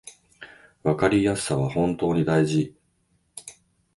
[0.81, 2.75] わかりやすさは本当に大事